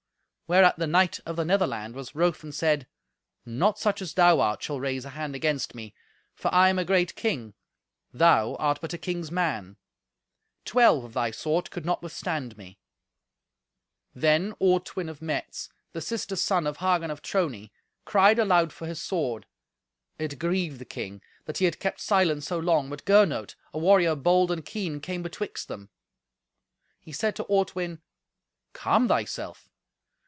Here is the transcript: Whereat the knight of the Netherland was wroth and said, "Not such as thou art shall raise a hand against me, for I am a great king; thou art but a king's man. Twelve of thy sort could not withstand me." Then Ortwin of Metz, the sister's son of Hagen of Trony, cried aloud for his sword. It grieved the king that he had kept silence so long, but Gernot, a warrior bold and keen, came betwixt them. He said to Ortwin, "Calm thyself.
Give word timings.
Whereat 0.51 0.75
the 0.77 0.85
knight 0.87 1.21
of 1.25 1.37
the 1.37 1.45
Netherland 1.45 1.95
was 1.95 2.13
wroth 2.13 2.43
and 2.43 2.53
said, 2.53 2.85
"Not 3.45 3.79
such 3.79 4.01
as 4.01 4.13
thou 4.13 4.41
art 4.41 4.61
shall 4.61 4.81
raise 4.81 5.05
a 5.05 5.11
hand 5.11 5.33
against 5.33 5.73
me, 5.73 5.95
for 6.35 6.53
I 6.53 6.67
am 6.67 6.77
a 6.77 6.83
great 6.83 7.15
king; 7.15 7.53
thou 8.11 8.55
art 8.55 8.81
but 8.81 8.91
a 8.91 8.97
king's 8.97 9.31
man. 9.31 9.77
Twelve 10.65 11.05
of 11.05 11.13
thy 11.13 11.31
sort 11.31 11.71
could 11.71 11.85
not 11.85 12.03
withstand 12.03 12.57
me." 12.57 12.79
Then 14.13 14.53
Ortwin 14.59 15.07
of 15.07 15.21
Metz, 15.21 15.69
the 15.93 16.01
sister's 16.01 16.41
son 16.41 16.67
of 16.67 16.79
Hagen 16.79 17.11
of 17.11 17.21
Trony, 17.21 17.71
cried 18.03 18.37
aloud 18.37 18.73
for 18.73 18.87
his 18.87 19.01
sword. 19.01 19.45
It 20.19 20.37
grieved 20.37 20.79
the 20.79 20.83
king 20.83 21.21
that 21.45 21.59
he 21.59 21.63
had 21.63 21.79
kept 21.79 22.01
silence 22.01 22.47
so 22.47 22.59
long, 22.59 22.89
but 22.89 23.05
Gernot, 23.05 23.55
a 23.73 23.79
warrior 23.79 24.17
bold 24.17 24.51
and 24.51 24.65
keen, 24.65 24.99
came 24.99 25.23
betwixt 25.23 25.69
them. 25.69 25.91
He 26.99 27.13
said 27.13 27.37
to 27.37 27.45
Ortwin, 27.45 28.01
"Calm 28.73 29.07
thyself. 29.07 29.69